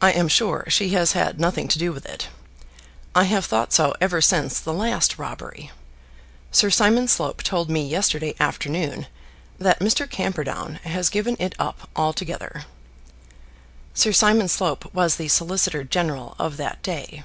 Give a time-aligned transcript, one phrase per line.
[0.00, 2.28] "I am sure she has had nothing to do with it.
[3.16, 5.72] I have thought so ever since the last robbery.
[6.52, 9.08] Sir Simon Slope told me yesterday afternoon
[9.58, 10.08] that Mr.
[10.08, 12.66] Camperdown has given it up altogether."
[13.92, 17.24] Sir Simon Slope was the Solicitor General of that day.